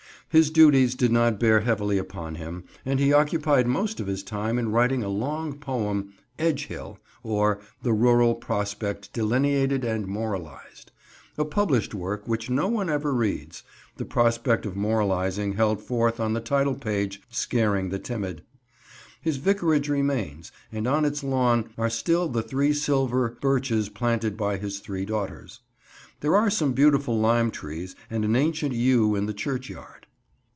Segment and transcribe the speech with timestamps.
[0.33, 4.57] His duties did not bear heavily upon him, and he occupied most of his time
[4.57, 10.93] in writing a long poem, "Edgehill, or the Rural Prospect Delineated and Moralised,"
[11.37, 13.63] a published work which no one ever reads,
[13.97, 18.41] the prospect of moralising held forth on the title page scaring the timid.
[19.21, 24.55] His vicarage remains, and on its lawn are still the three silver birches planted by
[24.55, 25.59] his three daughters.
[26.21, 30.07] There are some beautiful lime trees and an ancient yew in the churchyard.